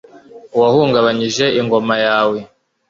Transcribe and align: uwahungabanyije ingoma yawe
uwahungabanyije 0.55 1.45
ingoma 1.59 1.95
yawe 2.05 2.39